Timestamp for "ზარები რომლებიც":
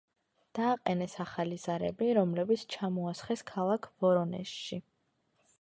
1.65-2.65